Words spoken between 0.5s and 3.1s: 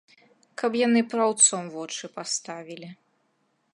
Каб яны праўцом вочы паставілі.